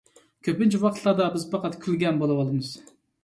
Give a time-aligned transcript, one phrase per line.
[0.45, 2.73] كۆپىنچە ۋاقىتلاردا بىز پەقەت كۈلگەن بولىۋالىمىز